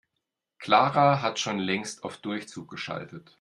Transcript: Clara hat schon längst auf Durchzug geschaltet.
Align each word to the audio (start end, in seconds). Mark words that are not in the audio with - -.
Clara 0.57 1.21
hat 1.21 1.37
schon 1.37 1.59
längst 1.59 2.03
auf 2.03 2.17
Durchzug 2.17 2.71
geschaltet. 2.71 3.29